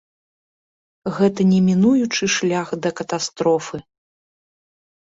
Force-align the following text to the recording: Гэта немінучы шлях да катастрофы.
Гэта 1.17 1.41
немінучы 1.53 2.23
шлях 2.37 2.67
да 2.87 2.97
катастрофы. 3.03 3.77